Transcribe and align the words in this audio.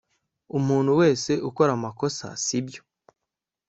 umuntu 0.57 0.91
wese 1.01 1.31
akora 1.47 1.71
amakosa, 1.77 2.27
sibyo 2.43 2.81